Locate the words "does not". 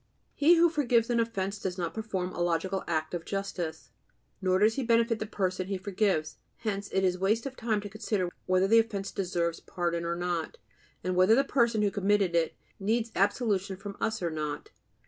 1.59-1.93